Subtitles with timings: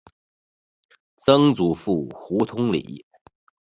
[1.17, 3.05] 曾祖父胡通礼。